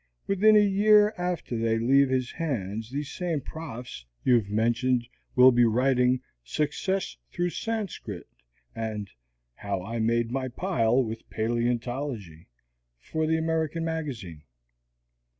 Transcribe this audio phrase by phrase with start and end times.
[0.25, 5.63] Within a year after they leave his hands these same profs you've mentioned will be
[5.63, 8.25] writing 'Success Through Sanscrit'
[8.73, 9.11] and
[9.53, 12.47] 'How I made My Pile with Paleontology'
[12.99, 14.41] for the American Magazine."